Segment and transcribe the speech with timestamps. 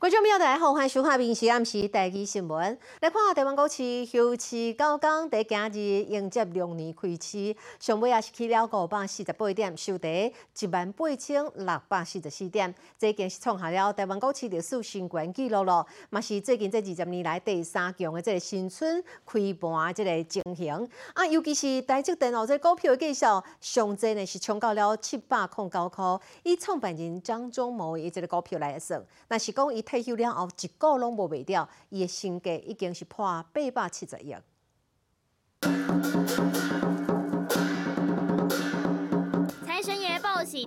[0.00, 2.72] 观众朋友大家好，欢迎收看《明时暗时第二新闻》。
[3.00, 15.84] 来看下台湾股市休市九天，第今日迎接龙年开市，上尾也是去了五百四十八点，收在一万八千六百四十四点，这已经是创下了台湾股市历史新高纪录咯。
[16.10, 26.04] 嘛是最近这二十年来第三强的这个新春开盘这个情形啊，尤其是台积电哦，这股票的介绍上周呢是冲到了七百空九块，
[26.44, 29.84] 以创办人张忠谋的这个股票来算，那是讲伊。
[29.88, 34.36] 退休了后，一个拢无卖掉，伊的身价已经是破八百七十亿。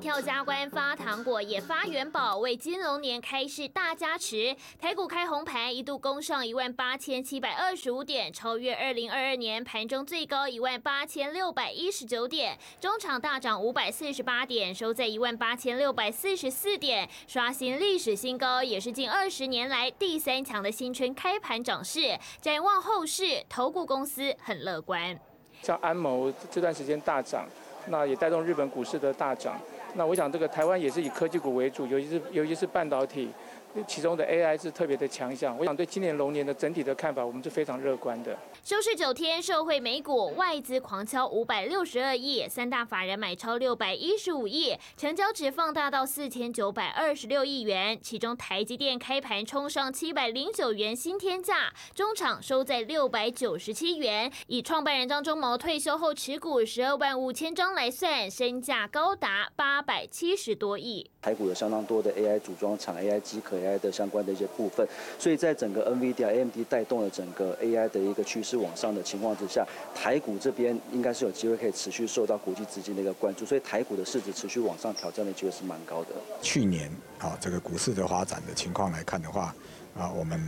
[0.02, 4.56] 跳加官发糖果也发元宝，为金龙年开市大加持。
[4.80, 12.58] 台股开红盘，一度攻上一万八千七百二十五点，超越二零二二年盘中最高一万八千六百一十九点。
[12.80, 22.18] 中场大涨五百四十八点，收在一万八千六百四十四点，刷新历史新高，也是近二十年来第三强的新春开盘涨势。
[22.42, 25.16] 展望后市，投顾公司很乐观。
[25.62, 27.48] 像安谋这段时间大涨。
[27.88, 29.60] 那也带动日本股市的大涨。
[29.96, 33.30] 那我想，这个台湾也是以科技股为主，尤其是尤其是半导体。
[33.88, 38.38] 其中的 AI 是特别的强项，我想对今年龙年的整体的看法，我们是非常乐观的。
[38.64, 47.98] 休市九天，社会美股外资狂敲五百六十二亿，三大法人买超六百一十五亿，成交值放大到四千九百二十六亿元。
[48.02, 54.32] 其中台积电开盘冲上七百零九元新天价，中场收在六百九十七元。
[54.48, 61.10] 以创办人张忠谋退休后持股十二万五千张来算，身价高达八百七十多亿。
[61.22, 63.62] 台股有相当多的 AI 组装厂、AI 机壳。
[63.62, 64.88] AI 的相关的一些部分，
[65.20, 76.10] 所以在整个 NVIDIA、AMD 带动了整个 AI 的一个趋势往上的情况之下，台股这边应该是有机会可以持续受到国际资金的一个关注，所以台股的市值持续往上挑战的机会是蛮高的。
[76.42, 79.54] 去年啊，这个股市的发展的情况来看的话，
[79.96, 80.42] 啊，我们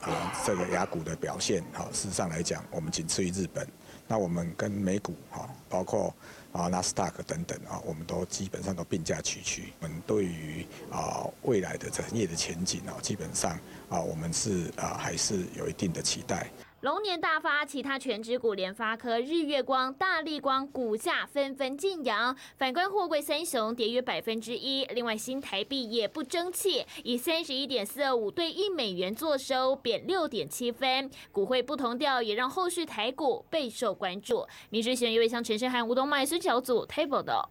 [0.00, 3.64] 啊这个雅股的表现，哈，事实上来讲，我们仅次于日本。
[4.08, 6.12] 那我们跟美股哈，包括
[6.52, 9.72] 啊纳斯达克等等啊，我们都基本上都并驾齐驱。
[9.80, 13.52] 我们对于啊未来的产业的前景啊，基本上
[13.88, 16.50] 啊，我们是啊还是有一定的期待。
[16.80, 22.34] 龙年大发，其他全指股联发科、日月光、大力光股价纷纷晋阳。
[22.56, 31.10] 反观货柜三雄跌约百分之一，另外新台币也不争气，以三十一点四二五对一美元作收，贬六点七分。
[31.30, 34.46] 股汇不同调，也让后续台股备受关注。
[34.70, 37.46] 民事选一位像陈胜汉、吴东麦、孙小组 table 的。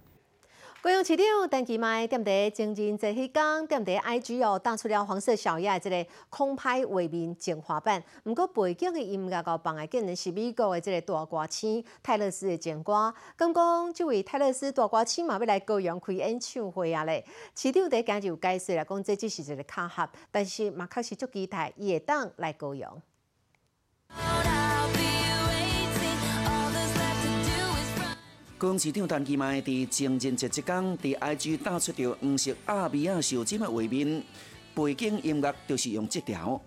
[0.81, 8.01] 贵阳市长陈其迈踮伫前日这迄天踮伫 IG 哦，打出了黄色小鸭的这个空拍画面精华版。
[8.23, 13.13] 毋过背景的音乐个放的竟然是美国的这个大歌星泰勒斯的情歌。
[13.35, 17.25] 刚讲这位泰勒斯大歌星嘛要来高阳开演唱会啊咧。
[17.53, 22.73] 市长伫今日有解释来讲，这只是一个巧合，但是嘛确实足期待伊会当来高
[28.59, 34.21] 公市长陈其迈伫情人节即天伫 IG 打出着黄色阿米亚手针的画面，
[34.75, 36.61] 背景音乐就是用这条。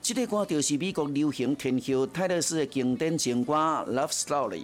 [0.00, 3.52] 这个歌就是美国流行天后泰勒斯的经典情歌
[3.92, 4.60] 《Love Story》。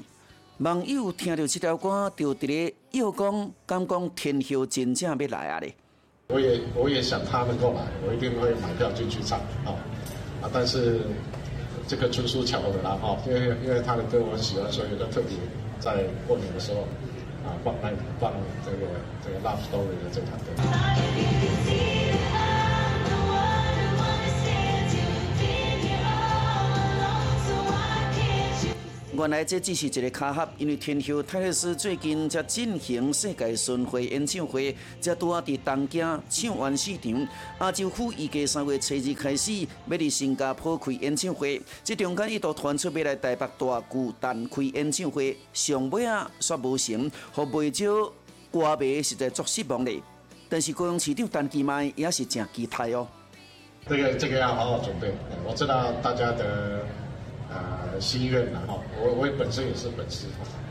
[0.56, 5.74] 网友听到这条歌，就伫咧又讲，敢讲天后真正要来啊咧。
[6.30, 9.72] 我也我也想他能够来，我一定会买票进去唱啊
[10.42, 10.50] 啊！
[10.52, 11.00] 但是
[11.86, 15.38] 这个纯属巧合啦哈，因为因为他的歌我很喜欢，所以他特别
[15.80, 16.82] 在过年的时候
[17.48, 17.88] 啊放那
[18.20, 18.30] 放
[18.62, 18.76] 这个
[19.24, 20.52] 这个 Love Story 的这场歌。
[29.18, 37.28] 原来这只是一个巧合，因为天后泰勒斯最近才进行世界巡回演唱会，才拄啊伫东京唱完市场。
[37.58, 47.86] 亚洲区预计三月初二开始要伫新加坡开演唱会，这中间一度传出要来台北大巨蛋开演唱会，上尾啊煞无成，互未少
[48.52, 50.00] 歌迷实在足失望嘞。
[50.48, 53.08] 但是高雄市长陈其迈也是真期待哦。
[53.88, 55.12] 这个这个要好好准备，
[55.44, 56.86] 我知道大家的。
[57.50, 60.26] 呃，心愿了哈，我我本身也是粉丝，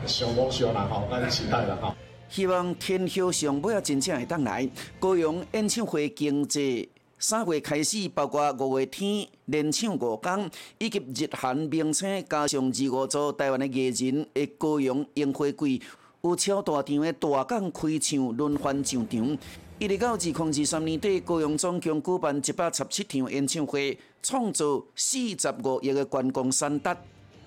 [0.06, 1.94] 想都想了哈，那就期待了哈。
[2.28, 4.68] 希望天后上尾啊真正会当来，
[5.00, 6.88] 高雄演唱会经济
[7.18, 15.82] 三月开始，包括五月天连唱五天，以及日韩明星加上二五组台湾的艺人的高雄烟花季，
[16.22, 19.38] 有超大场的大港开唱轮番上场。
[19.80, 26.96] 一直到二零二三年底，高雄总共举办一百十七场演唱会，创造四十五亿的观光产值。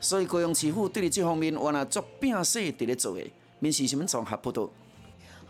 [0.01, 3.31] 所以高雄市府对这方面原来做摒势伫咧做诶。
[3.59, 4.67] 民事新闻综合报道。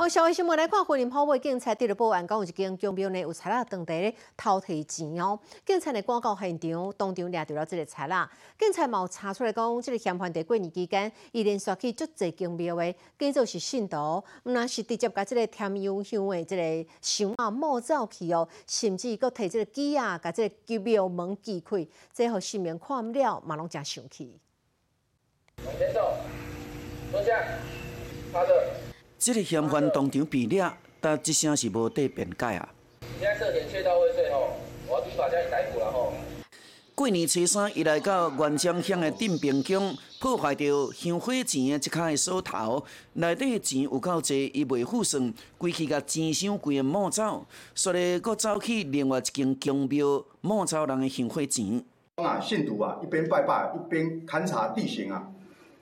[0.02, 5.40] 好，社会新闻来看，婚姻泡沫警察伫咧报案，讲有一间公庙呢有贼仔当地咧偷摕钱哦。
[5.64, 8.30] 警察呢赶到现场，当场抓到了这个贼仔。
[8.58, 24.40] 警察冇查出来讲，这个嫌犯在过年期间，伊连续去足济公庙的，假做是信徒，那是直接甲这个添油香的这个香啊冒走去哦，甚至搁摕这个机啊，甲这个庙门击开，最后市民看唔了，嘛拢真生气。
[25.64, 26.16] 往前走，
[27.12, 27.40] 坐下，
[28.34, 28.91] 趴着。
[29.24, 32.68] 这个嫌犯当场被抓，但一声是无得辩解啊。
[33.20, 34.54] 现在涉嫌窃盗未遂吼，
[34.88, 36.12] 我要依法逮捕了吼。
[36.96, 42.84] 过年初三，伊来到元江乡的镇平宫，破坏掉香火钱的一卡的锁头，
[43.14, 47.46] 内底钱有够多，伊未付算，规气甲钱箱规个摸走，
[47.76, 51.86] 说咧搁走去另外一间宫庙摸走人的香火钱。
[52.16, 55.28] 啊，信徒啊，一边拜拜一边勘察地形啊。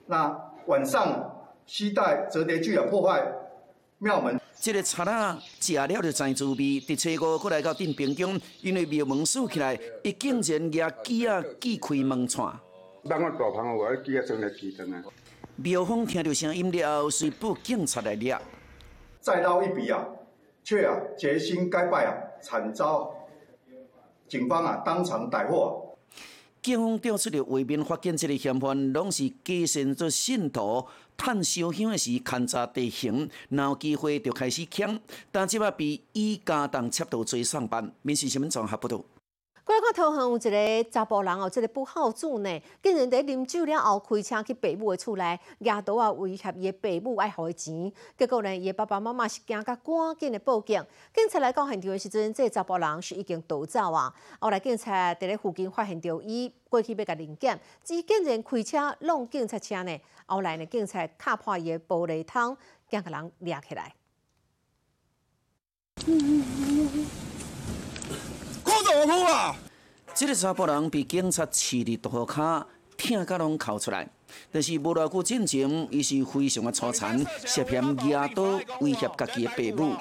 [0.08, 1.36] 那晚上。
[1.70, 3.24] 携带折叠具啊，破坏
[3.98, 4.40] 庙门。
[4.60, 12.58] 这个贼仔食了就知滋味，伫初五过来到镇平宫，因为庙门锁起来，伊竟然拿机啊锯开门窗。
[13.08, 15.04] 当我大棚，我机啊装来锯灯啊。
[15.54, 18.42] 庙方听到声音了后，随报警察来抓。
[19.20, 20.04] 再捞一笔啊，
[20.64, 22.10] 却啊决心该败啊，
[22.42, 23.14] 惨遭
[24.26, 25.89] 警方啊当场逮获。
[26.62, 30.86] 警方调出了画面，发现这个嫌犯拢是假身做信徒，
[31.16, 35.00] 探烧香的时勘察地形，然后机会就开始抢，
[35.32, 37.90] 但即摆被以家当切刀追上班。
[38.02, 39.02] 民事新闻综合报道。
[39.70, 50.84] 过来看桃园有一个查甫人哦，这个不孝子呢，竟然在啉酒了后开车去爸母的厝内，牙刀啊威胁伊的爸母爱伊钱，结果呢，伊的爸爸妈妈是惊甲赶紧的报警。
[51.14, 54.12] 警察来到现场的时阵，这个查甫人是已经逃走啊。
[54.40, 59.96] 后来警察在咧附近发现到伊过去要甲临检，只竟然开车弄警察车呢。
[60.26, 62.56] 后来呢，警察敲破伊的玻璃窗，
[62.88, 63.94] 将个人抓起来。
[70.14, 72.64] 这个查甫人被警察刺伫肚骹，
[72.96, 74.08] 疼甲拢哭出来。
[74.52, 79.96] 但是无偌久进前，伊是非常的粗残，涉嫌压刀威胁家己的爸母。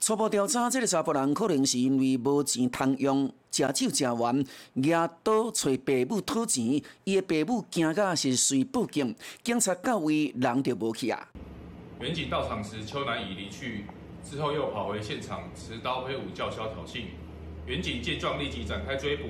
[0.00, 4.44] 初步调查，这个查甫人可能是因为无钱通用，食酒食完，
[4.74, 11.28] 压刀找爸母讨钱，伊的爸母惊甲是随报警，警察到位，人就无去啊。
[12.00, 13.86] 远警到场时，邱南已离去。
[14.24, 17.02] 之后又跑回现场，持刀挥舞叫嚣挑衅。
[17.66, 19.24] 远警见状立即展开追捕。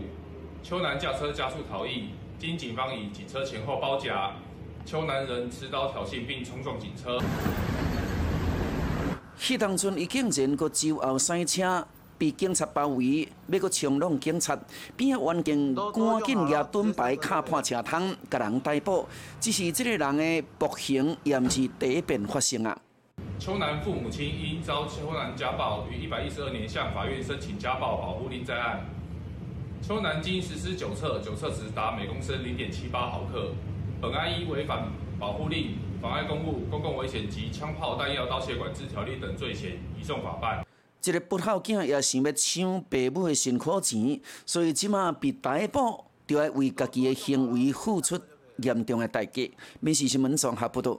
[0.62, 4.32] 邱南驾车加速逃逸，经警方以警车前后包夹，
[4.86, 7.20] 邱南人持刀挑衅并冲撞警车。
[9.38, 11.86] 迄当阵伊竟然搁酒后塞车，
[12.16, 14.58] 被警察包围，要搁冲弄警察，
[14.96, 19.06] 边个远警赶紧拿盾牌卡破车窗，甲人逮捕。
[19.40, 22.78] 只是这个人的暴行，也毋是第一遍发生啊。
[23.44, 28.80] 邱南父母亲因遭邱南家暴，于一百一十二年向法院申请家暴保护令在案。
[29.82, 33.52] 邱南经实施酒测，酒测值达每公升零点七八毫克。
[34.00, 34.88] 本案依违反
[35.18, 40.64] 保护令、妨碍公务、公共危险及枪炮弹药盗窃管制条例等罪嫌，移送法办。
[41.02, 48.18] 这个不孝囝也想要抢爸母的辛苦钱，所以即马被逮捕，就要为家己的行为付出
[48.56, 49.42] 严重的代价。
[49.80, 50.98] 民事新闻综合报道。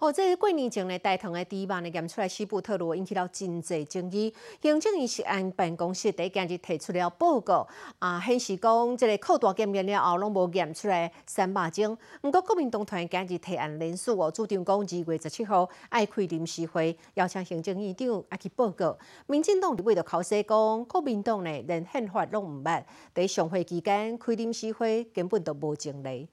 [0.00, 4.32] 哦，这过年前呢，大同的猪肉呢验出来西部特罗引起了真济争议。
[4.62, 11.98] 行政院是按办公室第一件就提出了报告，啊，显示讲这个扣大检验了后，拢无验出来三百种。
[12.22, 18.96] 不过国民党团今日提案人数哦，主张讲二月十七号爱开临时会，邀请行政院长爱去报告。
[19.26, 22.82] 民进党为了考试讲，国民党呢连宪法拢毋捌，
[23.14, 26.26] 在上会期间开临时会根本都无情理。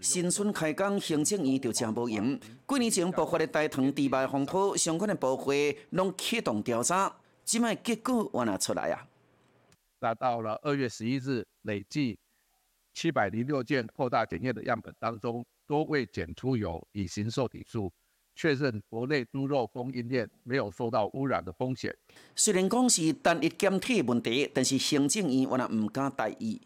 [0.00, 2.40] 新春开工，行政院就真无闲。
[2.40, 7.14] 几年前爆发的大唐地脉风波，相关的部会拢启动调查，
[7.44, 9.06] 即卖结果完了出来啊！
[10.00, 12.18] 那到了二月十一日，累计
[12.92, 17.92] 七百零六件扩大检验的样本当中，多未检出有乙型受体素，
[18.34, 21.94] 确认国内猪肉供应链没有受到污染的风险。
[22.34, 26.60] 虽然讲是单一检体问题，但是行政院完了唔敢大意。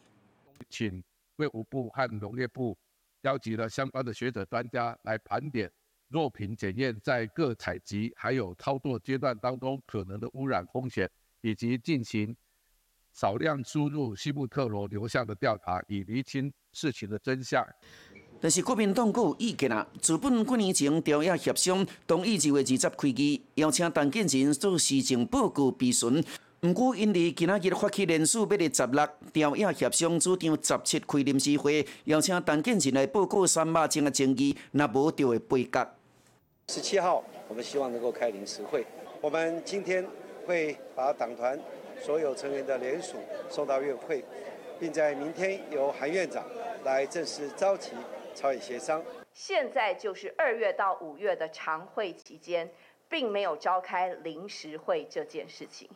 [0.68, 1.02] 请。
[1.38, 2.76] 卫务部和农业部
[3.22, 5.70] 邀集了相关的学者专家来盘点
[6.08, 12.34] 肉品检验在各采集还有操作阶段当中可能的污染风险，以及进行
[13.12, 17.66] 少量输入西部特罗流向的调查，以厘清事情的真相。
[18.40, 26.24] 但是国民党有意见啊，自本几年前调研协商，同意二月二十开机，邀请陈建仁做施政报告备询。
[26.62, 35.88] 毋过，因为今仔日发起人数要伫十六，调亚协商主张十七开临时会，邀请陈建仁来报告三百钟的争议，那无就会背角。
[36.66, 38.84] 十七号，我们希望能够开临时会。
[39.20, 40.04] 我们今天
[40.46, 41.56] 会把党团
[42.02, 44.24] 所有成员的联署送到院会，
[44.80, 46.44] 并在明天由韩院长
[46.82, 47.92] 来正式召集
[48.34, 49.00] 朝野协商。
[49.32, 52.68] 现在就是二月到五月的常会期间，
[53.08, 55.88] 并没有召开临时会这件事情。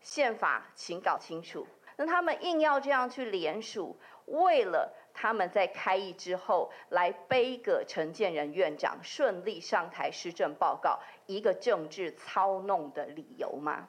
[0.00, 1.66] 宪法，请搞清楚。
[1.96, 13.88] 那他们硬要这样去联署，为了他们在开议之后来背个陈建仁院长顺利上台施政报告，一个政治操弄的理由吗？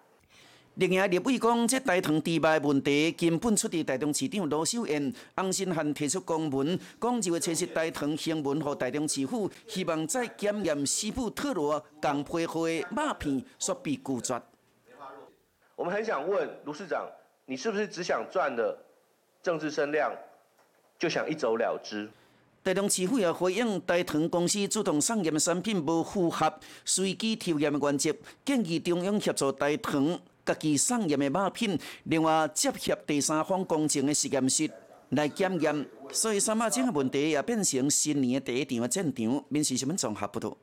[0.76, 14.42] 另外，立委讲，这台糖低卖问题根本出自台中市长罗秀燕、洪新汉提出公文，讲就会查实台糖新闻和台中市府，希望再检验西部特罗共配合的马片所被拒绝。
[15.82, 17.10] 我们很想问卢市长，
[17.48, 18.78] 你是不是只想赚的
[19.42, 20.14] 政治声量，
[21.00, 22.08] 就想一走了之？
[22.64, 26.54] 台中市府也回应台糖公司主动上验的产品无符合
[26.86, 34.70] 随机抽验的原则，建议中央协助台糖家己上验的马品，另外接洽第三方公正的实验室
[35.10, 35.90] 来检验。
[36.12, 39.46] 所以三马井的问题也变成新年的第一场的战场。
[39.50, 40.56] 民事新闻综合报道。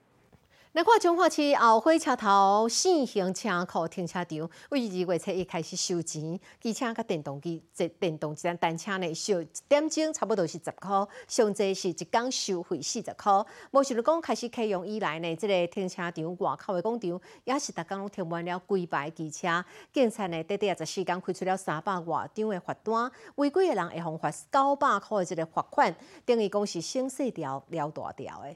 [0.72, 13.32] 来看中华市后火车头新型车库停车场，为二月初一开始收钱，机车甲电动机、这电动机单车呢收一点钟差不多是十块，上济是一天收费四十块。
[13.70, 19.64] 无想到讲开始启用以来呢，这个停车场外口的广场也是逐工拢停满了几排机车。
[19.90, 25.96] 警察呢，短短十四天开出了三百外张的罚单，违规的人会罚九百块的这个罚款，
[26.26, 28.54] 等于讲是省细条了大条的。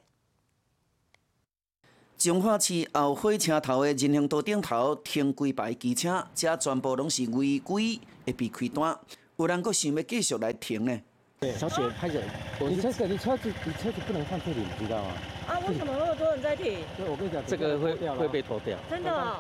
[2.22, 8.96] 彰化市后火车头的人行道顶头停几排机车，这全部拢是违规会被开单。
[9.38, 11.00] 有人阁想要继续来停呢？
[11.40, 12.22] 对小姐，拍着，
[12.60, 15.10] 你车子，你车子，你车子不能放这里，你知道吗？
[15.48, 16.78] 啊，为什么那么多人在停？
[16.96, 18.78] 对，我跟你讲，这个会会被拖掉。
[18.88, 19.36] 真的。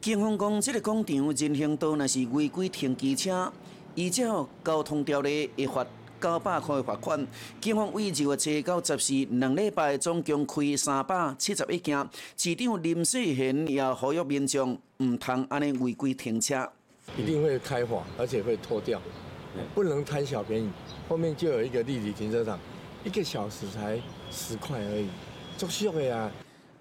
[0.00, 3.52] 警方讲，这个广场人行道那是违规停机车，
[3.94, 5.86] 依照交通条例会罚。
[6.24, 7.26] 九百块罚款，
[7.60, 11.94] 警方为二月七到十四两礼拜总共开三百七十一件。
[12.34, 16.66] 市长林世贤也呼吁民众唔通安尼违规停车，
[17.18, 18.98] 一定会开罚，而且会拖掉，
[19.74, 20.70] 不能贪小便宜。
[21.10, 22.58] 后面就有一个立体停车场，
[23.04, 24.00] 一个小时才
[24.30, 25.08] 十块而已，
[25.58, 26.32] 足俗的啊！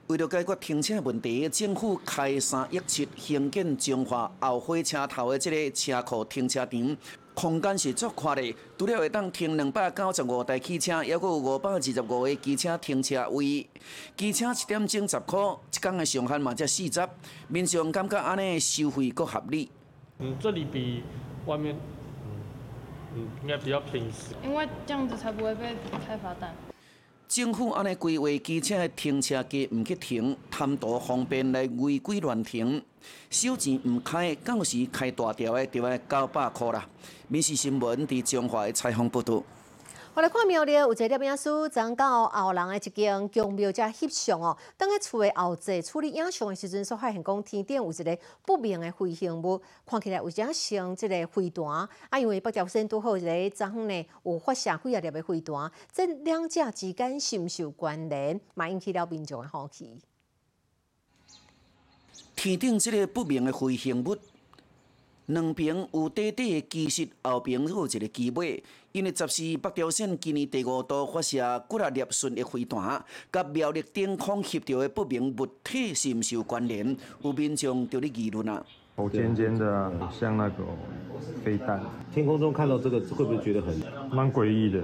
[0.08, 6.98] 为了解决停车问题，政府开三亿七兴建中华后火车头的这个车库停车场。
[7.34, 13.68] 空间是足宽的，除了会当停两百九十五台汽车，还阁有五百二十五个机车停车位。
[14.16, 15.40] 机车一点钟十块，
[15.72, 17.10] 一天的上限嘛才四十。
[17.48, 19.70] 民众感觉安尼收费阁合理。
[20.20, 21.04] 嗯，这里比
[21.46, 21.76] 外面，
[22.24, 22.32] 嗯
[23.16, 24.12] 嗯，应该比较便宜。
[24.44, 25.76] 因为这样子才不会被
[26.08, 26.54] 开罚单。
[27.34, 32.80] 政府安尼规划机车的停车格唔去停，贪图方便来违规乱停，
[33.32, 36.88] 小钱唔开，到时开大条的就要九百块啦。
[37.28, 39.42] 民事新闻伫中华的采访报道。
[40.16, 44.56] 我来看庙里有一个摄影师，曾到后人的一间宫庙遮翕相哦。
[44.78, 51.66] 当喺厝的后座处理影像的时阵，所发现讲天顶有一个不明的飞行物，看起来有点像这个飞弹。
[51.66, 60.00] 啊，因为北朝鲜拄好一个昨昏呢有发射几啊粒的飞弹，这两者之间是毋是有关联，嘛引起了民众的好奇。
[62.36, 64.16] 天顶这个不明的飞行物。
[65.28, 68.64] 两边有短短的基石，后边有一个基尾。
[68.92, 76.96] 因为十四北朝鲜今年第五度发射几啊粒顺的飞弹，甲苗栗顶空翕到的不明物体是毋是有关联？
[77.24, 78.64] 有民众就咧议论啊。
[78.96, 80.64] 头尖尖的，像那个
[81.44, 81.82] 飞弹。
[82.14, 83.76] 天空中看到这个，会不会觉得很
[84.12, 84.84] 蛮诡异的？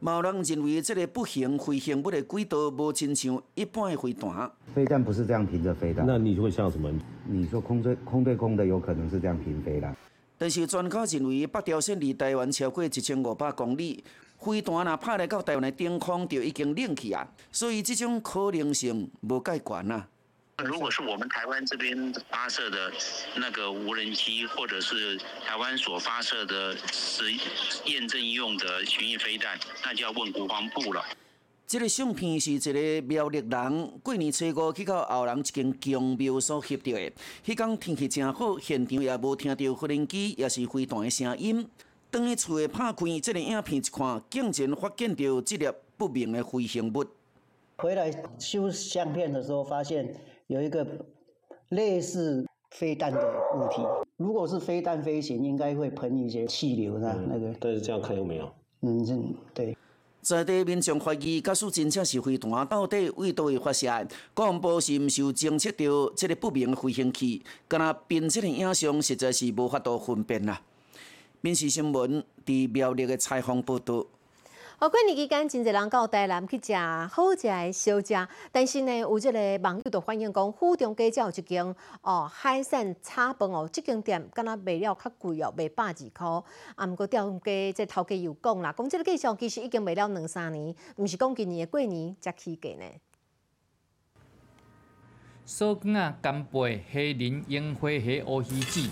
[0.00, 4.50] 某人认为这个不行飞行物的轨道无亲像一般的飞弹。
[4.72, 6.04] 飞弹不是这样平着飞的。
[6.06, 6.88] 那你会像什么？
[7.26, 9.96] 你说空对空对空的，有可能是这样平飞的。
[10.36, 14.04] 但是专家认为，北朝鲜离台湾超过一千五百公里，
[14.38, 20.08] 飞弹若拍来到台湾的天空，就已经冷去啊，所以这种可能性无介悬啊。
[20.64, 22.92] 如果是我们台湾这边发射的
[23.36, 27.32] 那个无人机，或者是台湾所发射的实
[27.84, 31.04] 验证用的巡弋飞弹，那就要问国防部了。
[31.64, 37.12] 这个相片是一个苗栗人过年初五去到后人一间宫庙所翕到的。
[37.46, 41.64] 迄天天气真好，现场也无听到无人机也是飞弹的声音。
[42.10, 47.06] 当去厝的拍开这个影片一看，竟然发现到这粒不明的飞行物。
[47.76, 48.10] 回来
[48.40, 50.12] 修相片的时候，发现。
[50.48, 50.86] 有一个
[51.68, 53.20] 类似飞弹的
[53.54, 53.82] 物体。
[54.16, 57.54] 如果是飞弹飞行，应该会喷一些气流的那个。
[57.60, 58.50] 但是这样看又没有。
[58.80, 59.14] 嗯，这
[59.54, 59.76] 对。
[60.22, 63.86] 在地民众怀疑，假使真正是飞弹，到底为倒会发射？
[64.34, 67.42] 国防部是毋是有侦测到这个不明飞行器？
[67.68, 70.62] 敢若凭这个影像，实在是无法度分辨啦。
[71.42, 74.06] 民事新闻伫苗栗的采访报道。
[74.80, 76.72] 哦，过年期间真侪人到台南去食
[77.10, 86.44] 好食的小食，但是呢，有即个网友就反映讲，府中街有一间哦海鲜炒饭哦，即间店敢若卖了较贵哦，卖百二箍。
[86.76, 92.84] 啊，毋过钓街即头家又讲啦，讲即个计数其实已经卖了两三年，毋是讲今年的过年才起价呢。
[95.44, 98.88] 素卷啊，干贝、虾仁、樱花虾、乌鱼子，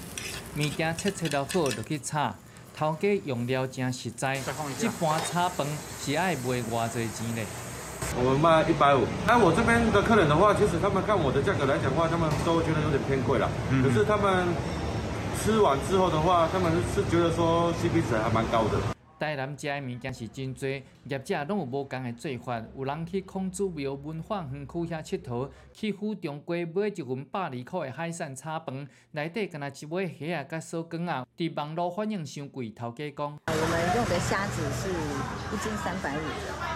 [0.56, 2.34] 物件切切了好就去炒。
[2.78, 5.66] 头家用料真实在，一般炒饭
[6.04, 7.46] 是爱卖偌济钱嘞？
[8.22, 9.06] 我们卖一百五。
[9.26, 13.48] 那我这边的客人的话，其实他们看我的价格来讲话，他们都觉得有点偏贵了。
[13.82, 14.46] 可是他们
[15.42, 18.95] 吃完之后的话，他们是觉得说 CP 值还蛮高的。
[19.18, 22.62] 台南食的物件是真多，业者拢有无同的做法。
[22.76, 31.26] 有人去孔子庙文化园区遐佚佗，去府中街买一份百二块的海鲜炒饭，内底敢若一尾虾啊甲烧羹啊。
[31.36, 33.38] 伫网络反应伤贵，头家讲。
[33.46, 36.20] 我们用的虾子是一斤三百五，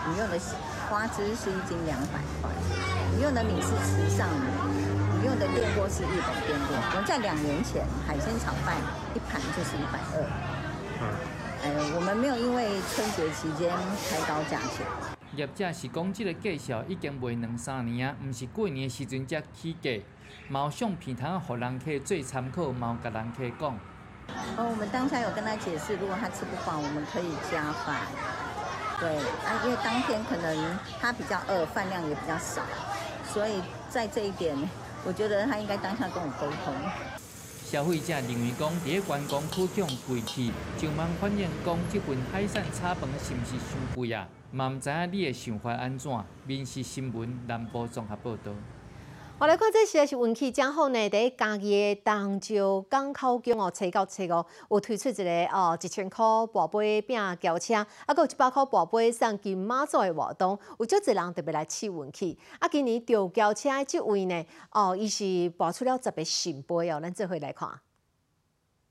[0.08, 0.38] 你用的
[0.88, 2.50] 花枝是一斤两百块，
[3.14, 4.46] 你用的米是池上米，
[5.20, 6.72] 你用的电锅是日本电锅。
[6.96, 8.76] 我在两年前海鲜炒饭
[9.14, 10.24] 一盘就是一百二。
[11.02, 11.39] 嗯。
[11.62, 13.70] 哎，我们没有因为春节期间
[14.08, 14.86] 开高价钱。
[15.36, 19.90] 业者是讲，这个介绍已经卖两三年啊，唔是过年时阵才起价。
[20.48, 23.78] 毛相片通互人客做参考，毛甲人客讲。
[24.56, 28.00] 哦，我们当下有跟他解释，如果他吃不饱，我们可以加饭。
[28.98, 32.62] 对，啊，因为当天可能他比较饿，饭量也比较少，
[33.24, 34.56] 所以在这一点，
[35.04, 36.74] 我觉得他应该当下跟我沟通。
[37.70, 44.26] 消费者认为讲，伫咧观光区种贵气，就问反映讲，即份海产炒饭是毋是伤贵啊？
[44.50, 46.10] 嘛毋知影你的想法安怎？
[46.44, 48.50] 民事新闻南部综合报道。
[49.40, 51.08] 我来看，这是是运气真好呢。
[51.08, 54.22] 在家己的东州港口宫哦，初九初
[54.68, 56.22] 五有推出一个哦一千块
[56.52, 62.38] 宝贝饼轿车，啊，有一百块宝贝送金马座的活动，有足侪人特别来试运气。
[62.58, 67.80] 啊，今年吊轿车的这位呢，哦，伊是博出了十个圣杯哦，咱这回来看。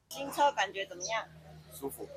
[0.10, 1.26] 新车感觉怎么样？
[1.80, 2.08] 舒服。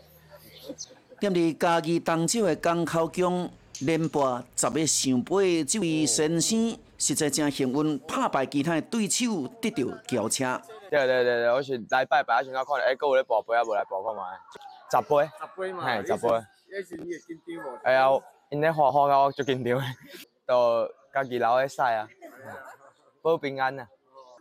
[1.21, 6.79] 踮伫家己东州的港口宫连博十个圣杯，这位先生。
[7.03, 10.62] 实在真幸运，打败其他的对手，得到轿车。
[10.88, 14.23] 对对对对，我是来拜拜，想到看，哎，有咧博杯啊，无来博看卖。
[14.88, 15.25] 十杯。
[15.25, 15.85] 十杯嘛。
[15.85, 16.29] 嘿，十杯。
[16.71, 17.77] 迄是你会紧张无？
[17.83, 18.09] 哎呀，
[18.51, 19.85] 因咧花花到我足紧张的，
[20.47, 22.09] 都家己留咧晒啊，
[23.21, 23.88] 保平安啊。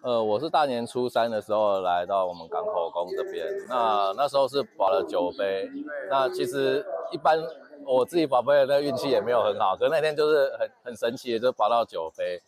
[0.04, 5.68] 呃，我是大年初三的时候来到我们港口宫这边，那那时候是保了九杯，
[6.12, 7.40] 那其实一般。
[7.84, 12.40] 我自己宝贝的那运气也没有很好，可那天就是很很神奇的，就拔到九杯。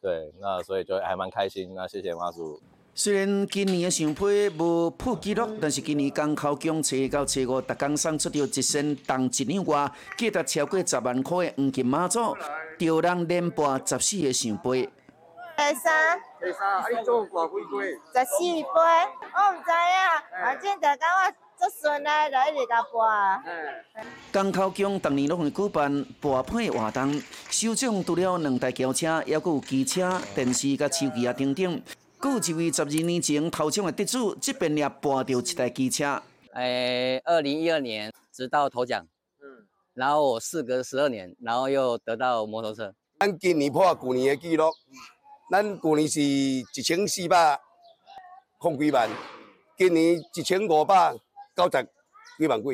[0.00, 1.74] 对，那所以就还蛮开心。
[1.74, 2.60] 那谢谢妈祖。
[2.94, 12.36] 虽然今年的上批无破纪录，但是今年港口奖初到初五，逐工送出着一身当一两外，价值超过十万块的黄金马祖，
[12.78, 14.88] 着人连播十四个上杯。
[15.56, 16.20] 第三。
[16.40, 17.90] 第三，啊你做挂几杯？
[17.90, 21.47] 十四杯，我唔知啊，反正大家我。
[21.58, 23.04] 做顺啊，就一直甲播。
[24.30, 31.82] 港口宫逐年拢会举办播配活动，首奖除了两台轿车，还有机车、电视、甲手机啊等等。
[32.22, 36.22] 有一位十二年前头奖的得主，这边也博到一台机车。
[36.54, 39.04] 诶，二零一二年直到头奖，
[39.42, 42.94] 嗯，然后我事隔十二年，然后又得到摩托车。
[43.18, 44.70] 咱今年破旧年的记录，
[45.50, 47.58] 咱旧年是一千四百
[48.58, 49.08] 空几万，
[49.76, 51.14] 今年一千五百。
[51.58, 51.88] 九十
[52.38, 52.68] 几万几，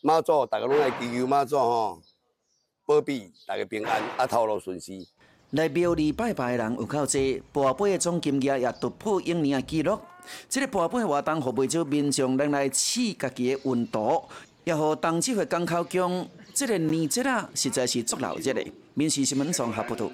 [0.00, 2.00] 妈祖，大家拢来祈求妈祖吼，
[2.86, 5.04] 保庇大家平安，啊，头路顺遂。
[5.50, 7.20] 来庙里拜拜的人有够多，
[7.52, 9.98] 博杯的总金额也突破一年的纪录。
[10.48, 14.22] 这个博杯活动，互不少民众能来试家己的运度，
[14.62, 18.64] 也和当地的港口乡，这个年节啊，实在是足闹热的。
[18.94, 20.08] 民事新闻综合报道。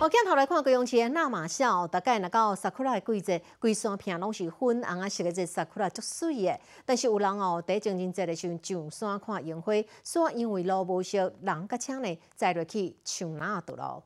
[0.00, 6.58] 我镜头来看，高雄市的纳马笑，大概若到萨库拉的季节，规山片拢是粉红啊色的，这萨库拉足水的。
[6.84, 14.04] 但是有人哦，第情人节的时候上山看樱花，山因为路无熟，人甲车呢载落去上哪倒咯。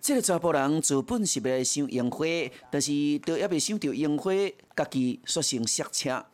[0.00, 2.24] 这个查甫人自本是要赏樱花，
[2.70, 4.32] 但是都还未赏到樱花，
[4.74, 6.24] 家己索性刹车。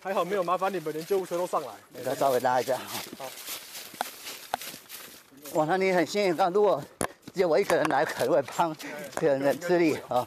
[0.00, 2.02] 还好没有麻烦你们，连救护车都上来。
[2.04, 2.76] 再稍微拉一下。
[3.16, 3.24] 好。
[5.54, 6.82] 哇，那你很幸运，如果
[7.32, 8.76] 只有我一个人来，可能会帮
[9.20, 10.26] 人人吃力啊。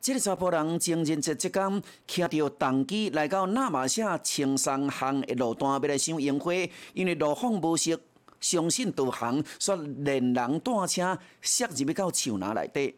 [0.00, 6.52] 这个查甫人情人节这天，骑着重机来到纳马夏青山巷的路段，要来赏樱花，
[6.92, 7.98] 因为路况无熟，
[8.38, 12.94] 相信导航，说连人带车塞入要到树林内底。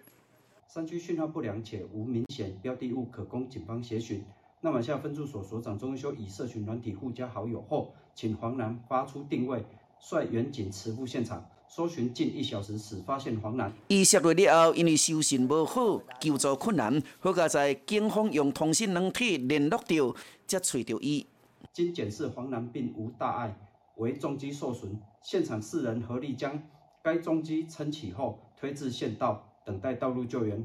[0.66, 4.24] 山区讯号不良且无明显标的物可供警方协寻。
[4.62, 9.64] 纳马夏分驻所所长钟修以社群软体互加好友后，请黄楠发出定位，
[10.09, 11.45] 率远警驰赴现场。
[11.69, 13.73] 搜寻近一小时时，发现黄男。
[13.88, 20.14] 伊涉落了后，因为修信无好，救助困难，好在在警方用通讯软体联络到，
[20.47, 21.27] 才找到伊。
[21.73, 23.59] 经检视，黄男并无大碍，
[23.97, 24.97] 为重机受损。
[25.21, 26.62] 现场四人合力将
[27.03, 30.64] 该重机撑起后，推至县道，等待道路救援。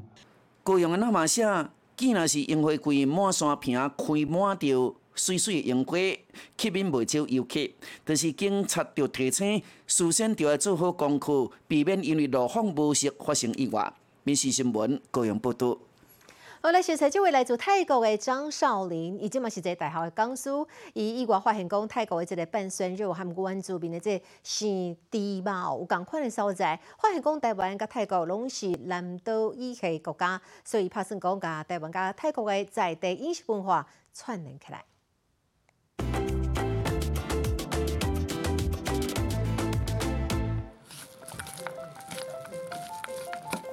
[0.62, 4.94] 高雄的那马下，既然是樱花季满山坪开满着。
[5.14, 5.96] 水水的樱花
[6.56, 7.60] 吸引不少游客，
[8.04, 13.92] 但是警察就提醒，事先就要做好功课，避免因为路况无熟发生意外。
[14.24, 15.76] 民事新闻高阳报道。
[16.60, 20.48] 好，来现在这位来自泰国的张少林，伊即嘛是一个大学的讲师，
[20.94, 34.84] 伊意外发现讲泰国的这个半酸肉和原住民的这生地貌有共款的所在，发现讲台湾甲泰国拢是南岛语系国家，所以拍算讲甲台湾甲泰国的在地饮食文化串联起来。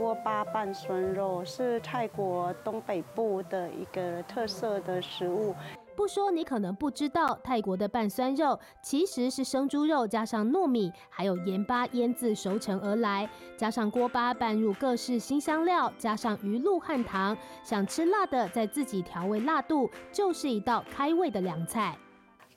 [0.09, 5.53] 锅巴拌酸肉是泰国东北部的一个特色的食物。
[5.95, 21.95] 不说你可能不知道，泰国的拌酸肉其实是生猪肉加上糯米还有盐巴腌制熟成而来，加上锅巴拌入各式新香料，加上鱼露和糖，想吃辣的再自己调味辣度，就是一道开胃的凉菜。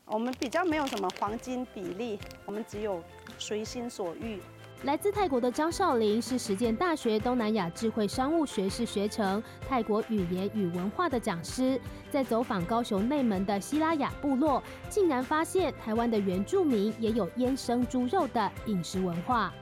[0.06, 3.02] 我们比较没有什么黄金比例，我们只有
[3.36, 4.40] 随心所欲。
[4.84, 19.52] 来自泰国的张少林是实践大学东南亚智慧商务学士学程泰国语言与文化的讲师，在走访高雄内门的希拉雅部落，竟然发现台湾的原住民也有腌生猪肉的饮食文化。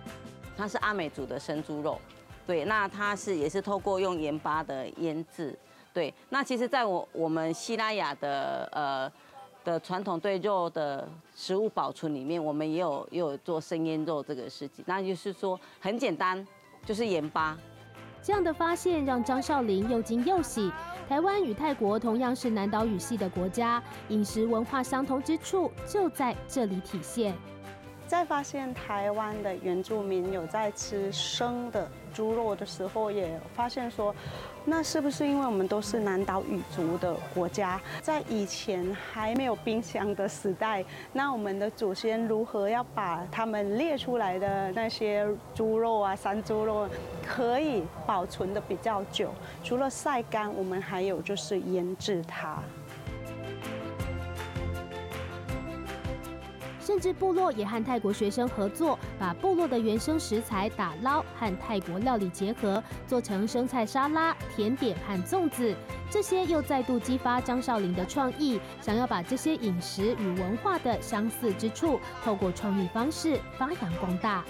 [0.56, 2.00] 它是阿美族的生猪肉，
[2.46, 5.54] 对，那它是也是透过用盐巴的腌制，
[5.92, 9.12] 对，那其实在我我们希拉雅的呃。
[9.64, 16.46] 的传统对肉的食物保存里面，我们也有也有做生腌肉这个事情，那就是说很简单，
[16.84, 17.56] 就是盐巴。
[18.22, 20.70] 这样的发现让张少林又惊又喜。
[21.08, 27.34] 台湾与泰国同样是南岛语系的国家，饮食文化相同之处就在这里体现。
[28.06, 34.14] 在发现台湾的原住民有在吃生的猪肉的时候，也发现说，
[34.64, 46.88] 那是不是因为我们都是南岛语族的国家，在以前还没有冰箱的时代，那我们的祖先如何要把他们列出来的那些猪肉啊、山猪肉
[47.26, 49.30] 可以保存的比较久？
[49.64, 52.58] 除了晒干，我们还有就是腌制它。
[56.80, 65.74] 甚至部落也和泰国学生合作，把部落的原生食材打捞和泰国料理结合，做成生菜沙拉、甜点和粽子。
[66.10, 74.42] 这些又再度激发张少林的创意，想要把这些饮食与文化的相似之处，透过创意方式发扬光大。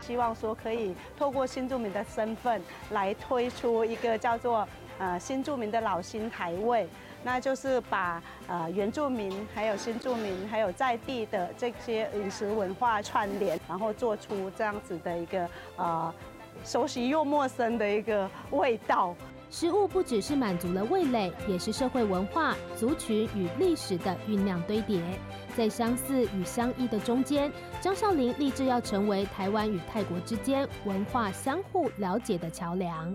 [0.00, 4.66] 希望说可以透过新住民的身份来推出一个叫做
[5.00, 6.88] 呃新住民的老新台味。
[7.22, 16.14] 那就是把呃原住民、还有新住民、还有在地的这些饮食文化串联，然后做出这样子的一个呃
[16.64, 19.14] 熟悉又陌生的一个味道。
[19.50, 25.02] 食物不只是满足了味蕾，也是社会文化、族群与历史的酝酿堆叠。
[25.56, 33.14] 在相似与相异的中间，张少林立志要成为台湾与泰国之间文化相互了解的桥梁。